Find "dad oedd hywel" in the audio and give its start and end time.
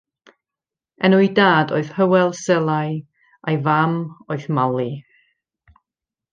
1.39-2.33